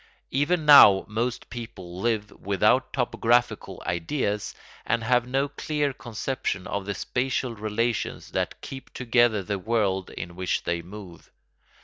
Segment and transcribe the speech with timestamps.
[0.31, 6.95] Even now most people live without topographical ideas and have no clear conception of the
[6.95, 11.29] spatial relations that keep together the world in which they move.